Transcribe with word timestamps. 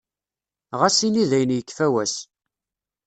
Ɣas 0.79 0.97
ini 1.07 1.23
dayen 1.31 1.51
yekfa 1.57 1.87
wass. 1.93 2.15